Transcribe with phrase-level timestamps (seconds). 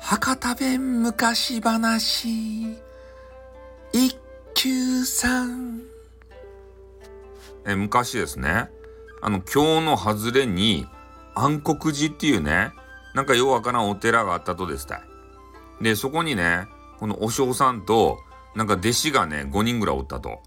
[0.00, 2.78] 博多弁昔話。
[3.92, 4.16] 一
[4.54, 5.82] 休さん。
[7.66, 8.70] え昔ですね。
[9.20, 10.86] あの今日の外れに
[11.34, 12.70] 暗黒寺っていうね
[13.14, 14.98] なんかようわからんお寺があったとですた。
[14.98, 15.00] い
[15.82, 16.68] でそこにね
[17.00, 18.18] このお尚さんと
[18.54, 20.42] なんか弟子がね5人ぐらいおったと。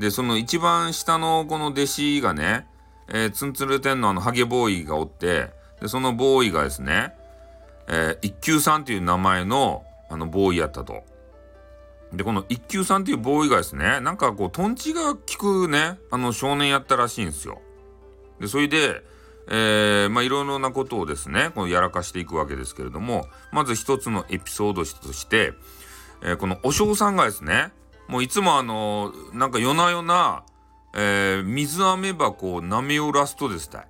[0.00, 2.66] でその一番下のこの弟子がね、
[3.08, 5.50] えー、ツンツル天のあのハゲボーイがおって
[5.80, 7.14] でそのボーイがですね、
[7.88, 11.04] えー、一休さんっていう名前のあのボーイやったと。
[12.12, 15.20] で、この一休さんっていうボーイがですね、なんかこう、トンチが効
[15.64, 17.60] くね、あの少年やったらしいんですよ。
[18.40, 19.02] で、それで、
[19.48, 25.52] えー、まあいろいろなことをですね、このやらかしていくわけですけれども、まず一つのエピソードとして、
[26.22, 27.72] えー、このお尚さんがですね、
[28.08, 30.44] もういつもあの、なんか夜な夜な、
[30.98, 33.86] えー、水飴箱を舐めよらすとですたい。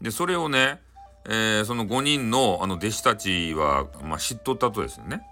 [0.00, 0.80] で、それをね、
[1.26, 5.22] えー、その5人のあの弟子たちは、まあ、知っとったとですね。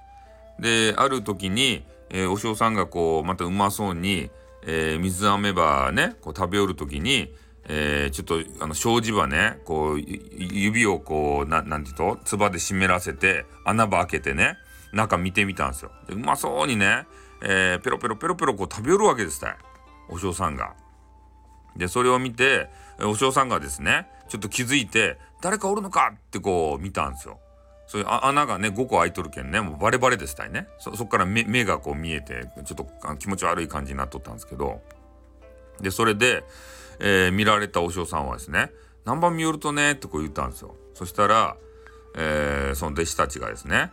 [0.61, 4.31] で、ある時に、えー、お尚さんがこう、またうまそうに、
[4.67, 7.35] えー、水飴ばね、こう食べよる時に、
[7.67, 14.57] えー、ちょっと、あの、障子ばね、こう、指をこう、ななんて言うと、唾で湿らせて、穴ば開けてね、
[14.93, 15.91] 中見てみたんですよ。
[16.07, 17.07] でうまそうにね、
[17.43, 19.57] えー、ペロペロペロペロこう食べよるわけですたい。
[20.09, 20.75] お尚さんが。
[21.77, 22.69] で、それを見て、
[23.01, 27.39] お尚さんがですね、ちょっと気づいて、誰かおるのかってこう見たんですよ。
[27.87, 30.69] そういう穴がね、5個開いとるけんね、もうバレバレでしたいね。
[30.79, 32.87] そ、そっから目目がこう見えて、ちょっと
[33.17, 34.83] 気持ち悪い感じになっとったんですけど、
[35.81, 36.45] で、それで、
[37.01, 38.71] えー、見られたお尚さんはですね、
[39.05, 40.75] 何番見よるとね、ってこう言ったんですよ。
[40.93, 41.57] そしたら、
[42.17, 43.91] えー、その弟子たちがですね、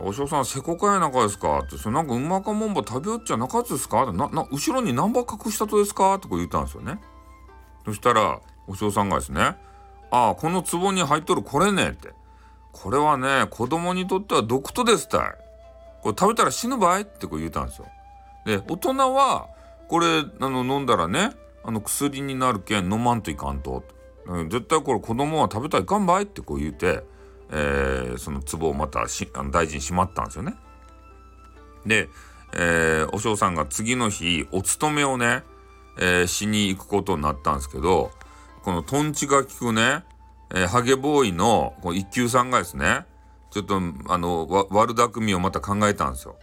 [0.00, 1.60] お尚さん、せこかやなかですか？
[1.60, 4.10] って、それなんかうまかもんば食べよっちゃなかったですか？
[4.12, 6.14] な、な、後ろに何番隠したとですか？
[6.14, 7.00] ってこう言ったんですよね。
[7.84, 9.56] そしたら、お尚さんがですね、
[10.10, 12.12] ああ、この壺に入っとるこれねって。
[12.72, 15.20] これはね、子供にとっては毒とですたい。
[16.02, 17.86] これ食べたら死ぬ場合ってこう言ったんですよ。
[18.46, 19.48] で、大人は、
[19.88, 20.06] これ、
[20.40, 21.30] あの、飲んだらね、
[21.62, 23.84] あの、薬になるけん飲まんといかんと。
[24.48, 26.24] 絶対これ子供は食べたらいかんばい？
[26.24, 27.04] ってこう言うて、
[27.56, 30.56] えー、その壺をまたしあの大事にしまったんですよね。
[31.86, 32.08] で、
[32.52, 35.44] えー、お嬢さんが次の日お勤めをね、
[35.98, 38.10] えー、しに行くことになったんですけど
[38.62, 40.02] このトンチが効くね、
[40.50, 43.06] えー、ハゲボーイのこの一休さんがですね
[43.50, 46.36] ちょっとあの悪巧みをまた考えたんですよ。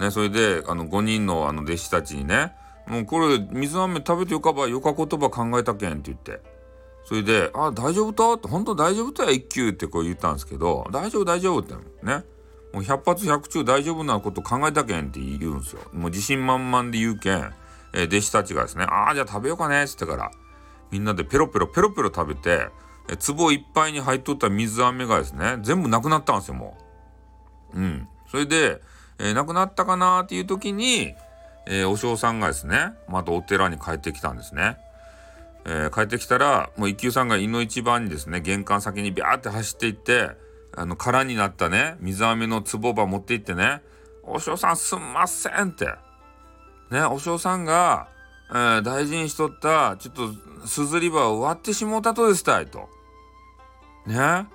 [0.00, 2.52] ね、それであの5人のあの弟子たちにね
[2.86, 6.40] 「もうこれ水飴食べてよかばよか言葉考えたけん」って言って
[7.08, 11.74] それで「あ大丈夫と?」って「本当大丈夫とや一休」ってこう言ったんですけど「大丈夫大丈夫」って
[12.04, 12.26] ね
[12.74, 15.80] もう100発100中大丈夫なこと考えたけんって言うんですよ。
[15.94, 17.54] もう自信満々で言うけん、
[17.94, 20.30] えー、弟子たちがですね「ああじゃあ食べようかね」っつってから
[20.90, 22.68] みんなでペロペロペロペロ食べて、
[23.08, 26.76] えー、壺いっぱいに入っとった水飴がですね全部なくなったんですよも
[27.72, 27.78] う。
[27.78, 28.08] うん。
[28.30, 28.82] それで、
[29.18, 31.14] えー、なくなったかなっていう時に、
[31.66, 34.76] えー、お尚さんがですねまたお寺に帰ってきたんですね。
[35.64, 40.30] えー、帰ってきたらもう一休さんが胃の一番にですね玄関先にビャーって走っていって
[40.74, 43.82] あの空になったね水飴の壺ば持って行ってね
[44.22, 45.86] 「お尚さんすんません」って
[46.90, 48.08] ねお尚さんが、
[48.50, 52.88] えー、大事にしとったちょっとすずり場を割ってしもうたとですたいと。
[54.06, 54.46] ね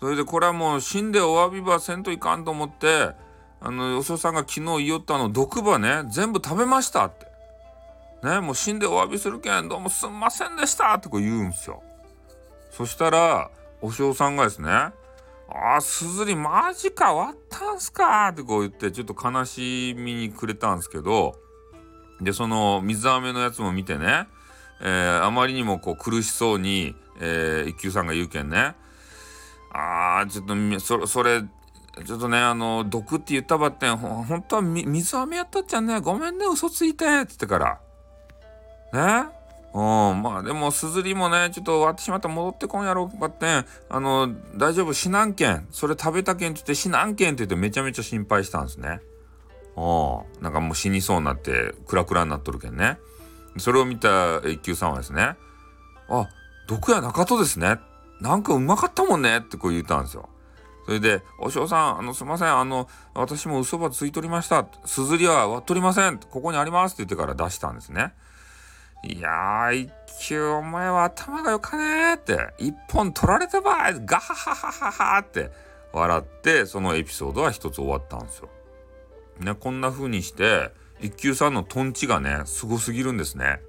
[0.00, 3.12] それでこれはもう死んでお詫びばせんといかんと思って
[3.60, 7.25] あのお尚さんが昨日言いよったの毒歯ね全部食べましたって。
[8.22, 11.82] ね、もう死んでお詫びするけん、どうもすんませんでしたって言うんすよ。
[12.70, 13.50] そしたら、
[13.80, 14.92] お尚さんがですね、あ
[15.76, 21.36] あ、すずりマジか、割ったんすかってこう言って、ちょっと悲しみにくれたんですけど、
[22.20, 24.26] で、その水飴のやつも見てね、
[24.80, 28.74] えー、あまりにもこう苦しそうに、えー、一休さんが言うけんね、
[29.72, 31.42] ああ、ちょっと、そそれ、
[32.04, 37.80] ちょっとね、あの、毒って言ったばってん、ほ本当は水飴やったっちゃね、ごめんね、嘘ついて、って言ってから。
[38.96, 39.28] ね。
[39.74, 43.46] うん、まあでもすずりもねちょっと割ってしまったら戻ってこんやろばって。
[43.46, 45.66] んあの大丈夫死なんけん。
[45.70, 49.00] それ食べたけんって言って死なんけんって言ってめちゃめちゃ心配したんですね。
[49.76, 52.98] うんなんかもう死にそうになってクラクラになっとるけんね。
[53.58, 55.36] それを見た一休さんはですね
[56.08, 56.28] あ
[56.66, 57.78] 毒やなかとですね。
[58.20, 59.38] なんかうまかったもんね。
[59.38, 60.28] ってこう言ったんですよ。
[60.86, 64.66] それで、お嬢さん、あの、すいません、あの、私も嘘ばついとりました。
[64.84, 66.18] すずりは割っとりません。
[66.18, 66.92] ここにあります。
[66.94, 68.14] って言ってから出したんですね。
[69.02, 73.94] いやー、一休お前は頭がよかねーって、一本取られたばい。
[74.04, 75.50] ガハハハハハって。
[75.92, 78.48] 笑って、そのエピソードは一つ終わったんですよ。
[79.40, 83.60] ね、こんな風にして、一休さんのトンチがね、すごすぎるんですね。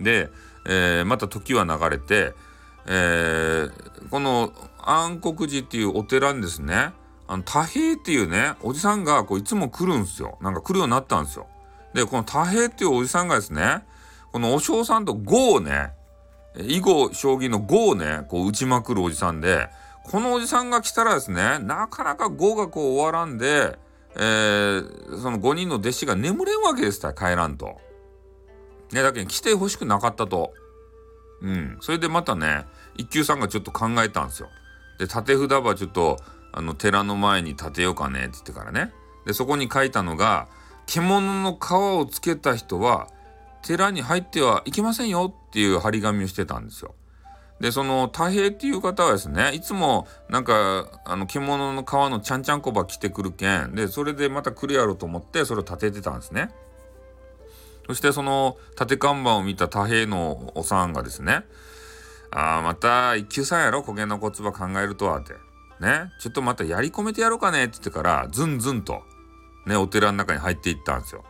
[0.00, 0.28] で、
[0.66, 2.32] えー、また時は流れて、
[2.86, 6.92] えー、この暗黒寺っていうお寺にですね。
[7.28, 10.36] あの太平っていうねおじさんがこういつも来るんですよ。
[10.42, 11.46] なんか来るようになったんですよ。
[11.94, 13.84] でこの太平っていうおじさんがですね
[14.32, 15.92] このお尚さんと碁をね
[16.56, 19.68] 囲碁将棋の碁をねこう打ちまくるおじさんで
[20.04, 23.78] このおじさんが来たらですねなかなか碁がこう終わらんで、
[24.16, 27.78] えー、その5人の弟子が眠れんわけですた帰らんと。
[28.90, 30.52] ねだけど来てほしくなかったと。
[31.40, 31.78] うん。
[31.80, 34.48] それでまたね一休さんがちょっと考えたんですよ。
[34.98, 36.18] で縦札はちょっと
[36.52, 38.92] あの寺の前に立てようかねって言ってからね。
[39.24, 40.48] でそこに書いたのが
[40.86, 43.08] 獣の皮をつけた人は
[43.62, 46.94] 寺に入ってはいけませんよっていう張り紙をしてたんですよ。
[47.60, 56.50] でその太平っていう方はですねいつもなんかあの獣の皮のちゃんちゃんこば着てくるけんでそれでまた来るやろうと思ってそれを立ててたんですね。
[57.86, 61.44] そしてその縦看板を見た太平のおさんがですね
[62.30, 65.34] 「ああまた一級さんやろ焦げの骨葉考えるとは」って
[65.80, 69.02] 「ねちょっとまたやり込めてやろうかね」って言ってからズンズンと
[69.66, 71.24] ねお寺の中に入っていったんですよ。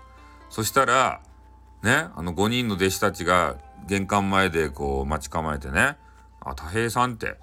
[0.49, 1.21] そしたら
[1.83, 3.57] ねあの5人の弟子たちが
[3.87, 5.97] 玄関前でこう待ち構えてね
[6.41, 7.39] 「あ太平さんって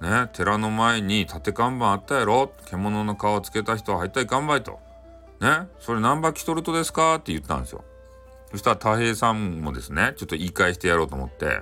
[0.00, 2.52] ね寺の前に縦看板あったやろ？
[2.66, 4.78] 獣の皮つけた人は入ったらいかんばい」と
[5.40, 7.84] 「ねそれ何羽着とるとですか?」って言ったんですよ。
[8.50, 11.60] そしたら太平さんもですねちょっと言い返してやろうと思って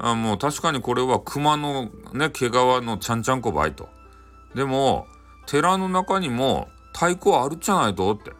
[0.00, 3.88] あもう確かにこれは熊のね毛皮のちゃんちゃんこばいと。
[4.54, 5.06] でも
[5.46, 8.32] 寺の中にも太鼓あるっちゃないとって。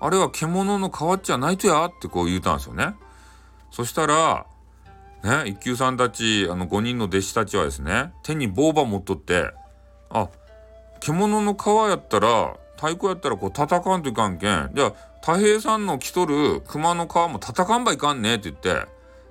[0.00, 2.94] あれは獣の皮っちゃないとやってこう言うたんですよね。
[3.70, 4.46] そしたら、
[5.22, 9.52] ね、一休さんたち、あの5人の弟子たちはですね、手に棒場持っとって、
[10.08, 10.28] あ、
[11.00, 14.70] 獣の皮やったら、太鼓やったらこう叩かんといかんけん。
[14.74, 18.86] じゃあ、太平さんの着とる熊の皮も叩かんばいかんねって言って、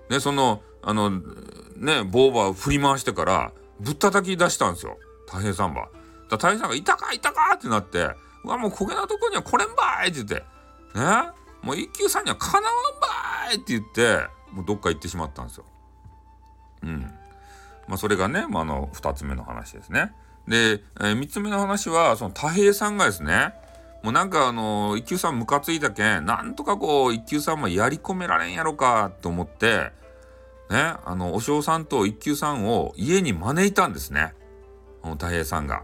[0.09, 4.97] ね、その、あの、ね、棒場振り回してから、ぶったたき出したんですよ。
[5.25, 5.89] 太平さんば。
[6.29, 8.11] だ太平さんが、いたかいたかってなって、
[8.43, 10.43] うわ、もう焦げなとこには来れんばいって言って、
[10.95, 11.31] ね
[11.61, 15.65] もう一休さんにはかなわんばいって言ってもうどっか行ってしまったんですよ。
[16.83, 17.01] うん。
[17.87, 20.13] まあそれがね、まあ、あの2つ目の話ですね。
[20.47, 23.53] で、えー、3つ目の話はその太平さんがですね
[24.03, 29.91] もうなんかあの一休さんムカついたけんなんとかこう一休さんもやり込められんやろかと思って
[30.69, 34.33] ねあのお尚さんと一休さんを家に招いたんですね
[35.03, 35.83] 太平さんが。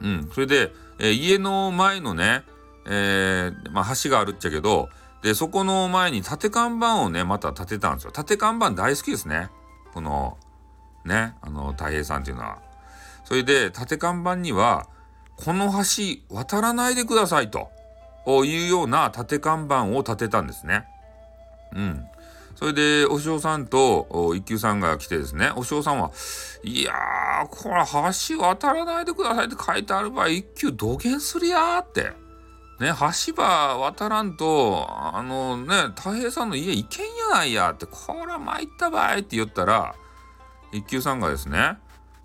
[0.00, 2.42] うん、それで、えー、家の前のね
[2.86, 4.88] えー、まあ、橋があるっちゃけど
[5.22, 8.10] でそこの前に縦看板をねまた立てたんですよ。
[8.10, 9.50] 縦看板大好きですね。
[9.94, 10.36] この
[11.04, 12.58] ねあの太平さんっていうのは。
[13.24, 14.88] それで縦看板には
[15.38, 17.70] 「この橋渡らないでください」と
[18.44, 20.86] いうような縦看板を立てたんですね。
[21.72, 22.04] うん。
[22.56, 25.52] それでお嬢さんと一休さんが来てですね。
[25.54, 26.10] お嬢さんは
[26.64, 27.84] 「いやーこれ
[28.28, 32.21] 橋渡らないでください」って書いてある場合一休土下するやーって。
[32.82, 32.92] ね、
[33.26, 39.94] 橋場渡らんと、あのね、太平さんの家行けんやないやって、こら参ったばいって言ったら、
[40.72, 41.78] 一休さんがですね、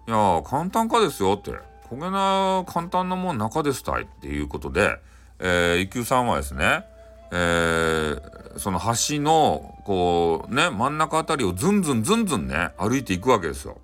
[0.08, 1.52] いや、簡単かですよって、
[1.88, 4.98] こげな簡単なもん中ですたいっていうことで、
[5.38, 6.86] えー、一休さんはですね、
[7.32, 13.78] えー、その橋の、こうね、真ん中あたりをずんずんずんずんね、歩いていくわけですよ。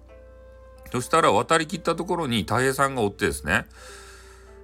[0.92, 3.68] そしたら渡りきったところに太平さんがおってですね、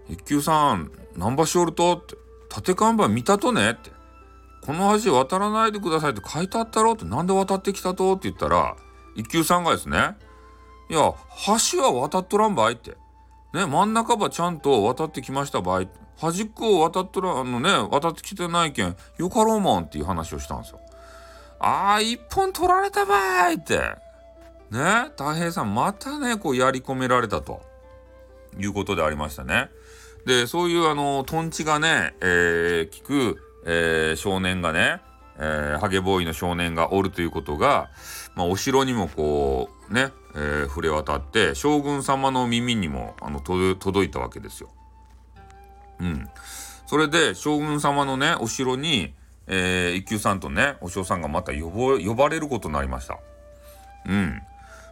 [0.09, 1.95] 一休さん、何場所おると？
[1.95, 2.17] って、
[2.49, 3.71] 縦看板見たとね？
[3.71, 3.91] って、
[4.65, 6.93] この橋渡らないでくださいって書いてあったろ？
[6.93, 8.13] って、なんで渡ってきたと？
[8.15, 8.75] って言ったら、
[9.15, 10.17] 一休さんがですね、
[10.89, 11.13] いや、
[11.71, 12.97] 橋は渡っとらんばいって。
[13.53, 15.89] ね、真ん中ばちゃんと渡ってきましたばい。
[16.17, 20.79] 端っこを渡っとら、あのね、渡ってきてないけん、よかろうもんっていう話をしたんですよ。
[21.59, 23.79] ああ、一本取られたばいって。
[24.71, 27.61] ね、太平さん、またね、こうやり込められたと
[28.57, 29.69] いうことでありましたね。
[30.29, 35.01] でそういうあのトンチがね、えー、聞く、えー、少年がね、
[35.39, 37.89] えー、ハゲボーイの少年がおるということが、
[38.35, 44.69] まあ、お城にもこうね、えー、触れ渡って将軍様の耳にもあの届いたわけですよ。
[45.99, 46.29] うん、
[46.85, 49.15] それで将軍様のねお城に、
[49.47, 53.17] えー、一休さんとねお嬢さんがまた呼呼ばれることになりました。
[54.05, 54.39] うん、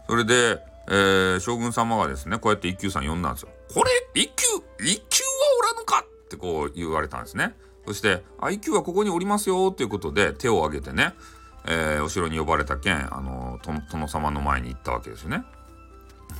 [0.10, 3.50] それで、えー、将軍様がですねこうやって一休さん呼んだんですよ。
[3.72, 5.02] これ一休一
[6.28, 7.56] ってこう言われたんですね。
[7.86, 11.14] そして「あ一休はここにおりますよ」ということで手を挙げてね、
[11.66, 15.44] えー、お城に呼ばれたけんあの殿様の前に行ったわけですよね。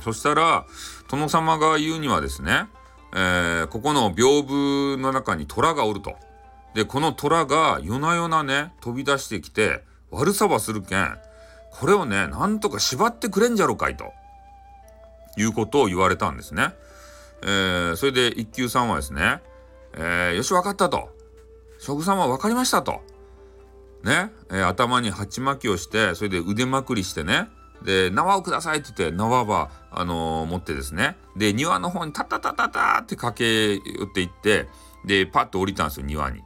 [0.04, 0.66] そしたら
[1.10, 2.68] 殿様が言うにはですね、
[3.14, 6.16] えー、ここの屏風の中に虎がおると。
[6.74, 11.18] でこの虎が夜な夜なね飛び出してきて悪さばするけん
[11.70, 14.12] これをねなんとか縛ってくれんじゃろかいと
[15.38, 16.74] いうことを言われたんですね。
[17.42, 19.40] えー、それで一休さんはですね、
[19.98, 21.10] えー、よし分かったと。
[21.78, 23.02] 将軍様分かりましたと。
[24.04, 27.48] ね、えー、頭に鉢巻きをしてそれで腕まくりしてね。
[27.82, 31.16] で縄をくださいって言って縄はあのー、持ってですね。
[31.36, 34.68] で庭の方にタタタタタって駆け寄っていって
[35.04, 36.42] でパッと降りたんですよ庭に。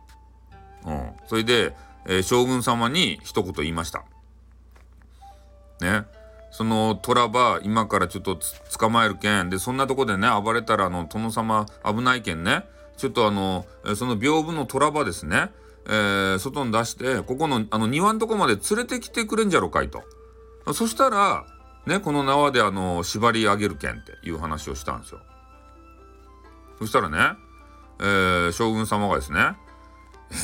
[0.87, 4.05] うん、それで、えー、将軍様に一言言いました。
[5.81, 6.07] ね。
[6.51, 8.39] その虎ば今からちょっと
[8.79, 9.51] 捕まえるけん。
[9.51, 12.65] でそんなとこでね暴れたらあの殿様危ないけんね。
[13.03, 13.67] ちょっとあの
[13.97, 15.51] その屏風の虎ばですね、
[15.87, 20.05] えー、外に出してここのあの庭のとこまで連れてきてくれんじゃろかいと。
[20.73, 21.45] そしたら
[21.85, 25.21] ねこの縄であの縛り上げるけんっていう話をしたんですよ。
[26.79, 27.37] そしたらね、
[27.99, 29.57] えー、将軍様がですね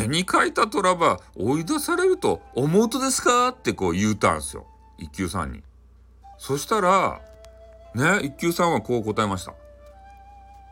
[0.00, 3.50] 絵に描いた虎ば追い出されると思うとですか？
[3.50, 4.66] ってこう言うたんですよ。
[4.98, 5.62] 一休さんに。
[6.38, 7.20] そしたら
[7.94, 9.54] ね一休さんはこう答えました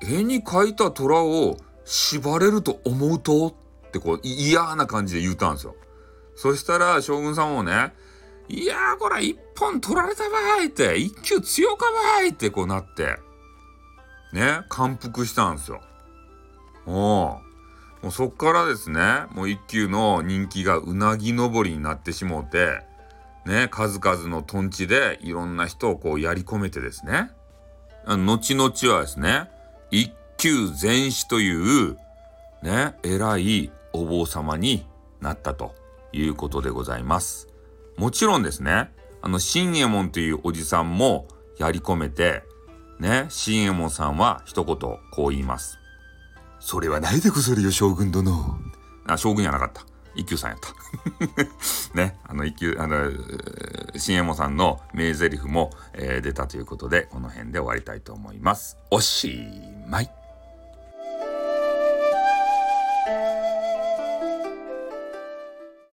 [0.02, 3.46] 絵に描いた虎を縛れると思うと？
[3.48, 5.74] ってこう嫌な感じで言うたんですよ。
[6.34, 7.94] そしたら将軍さんもね
[8.48, 11.86] いやーこら一本取られたばいって一休強か
[12.18, 13.16] ばいってこうなって
[14.34, 15.80] ね感服したんですよ。
[16.86, 17.40] おも
[18.04, 22.84] うそっからですねもう一休の人気がうなぎ登りになってしもうて
[23.46, 27.30] ね、数々のトンチでいろんな人をこうやり込めてですね、
[28.04, 29.48] 後々はですね、
[29.92, 31.96] 一級全子という、
[32.62, 34.86] ね、偉いお坊様に
[35.20, 35.74] なったと
[36.12, 37.48] いうことでございます。
[37.96, 38.90] もちろんですね、
[39.22, 41.26] あの、新右衛門というおじさんも
[41.58, 42.42] やり込めて、
[42.98, 45.78] ね、新右衛門さんは一言こう言います。
[46.60, 48.58] それはないでござるよ、将軍殿。
[49.06, 49.84] あ、将軍じゃなかった。
[50.14, 50.74] 一休さんやった。
[51.94, 53.10] ね、あの一休、あの、
[53.96, 58.78] 新右衛門さんの名台詞も、えー、出たということで、この辺で終わりたいと思います。
[58.90, 59.40] おし
[59.86, 60.25] まい。